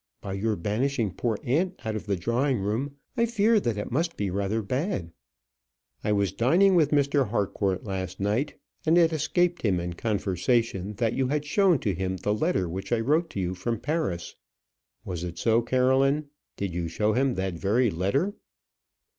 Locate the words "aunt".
1.43-1.79